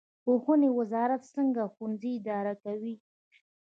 پوهنې 0.23 0.69
وزارت 0.79 1.21
څنګه 1.35 1.61
ښوونځي 1.73 2.11
اداره 2.19 2.53
کوي؟ 2.63 2.95